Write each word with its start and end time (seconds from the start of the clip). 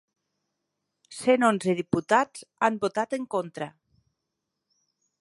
Cent 1.17 1.45
onze 1.51 1.77
diputats 1.81 2.47
han 2.69 2.83
votat 2.87 3.17
en 3.21 3.31
contra. 3.37 3.71